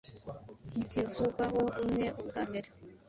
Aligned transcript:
ntikivugwaho 0.71 1.59
rumwe 1.77 2.05
Ubwa 2.21 2.41
mbere 2.49 2.69